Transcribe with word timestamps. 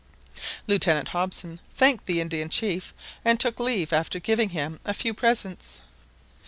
Lieutenant 0.65 1.09
Hobson 1.09 1.59
thanked 1.75 2.07
the 2.07 2.21
Indian 2.21 2.49
chief, 2.49 2.91
and 3.23 3.39
took 3.39 3.59
leave 3.59 3.93
after 3.93 4.17
giving 4.19 4.49
him 4.49 4.79
a 4.83 4.95
few 4.95 5.13
presents. 5.13 5.81